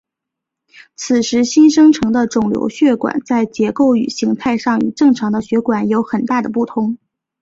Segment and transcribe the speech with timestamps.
[0.95, 6.97] 此时新生成的肿瘤血管在结构与形态上与正常的血管有很大的不同。